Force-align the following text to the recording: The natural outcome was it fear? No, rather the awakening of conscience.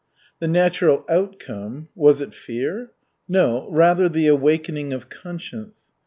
The 0.39 0.47
natural 0.47 1.05
outcome 1.07 1.89
was 1.93 2.21
it 2.21 2.33
fear? 2.33 2.89
No, 3.27 3.69
rather 3.69 4.09
the 4.09 4.25
awakening 4.25 4.93
of 4.93 5.09
conscience. 5.09 5.93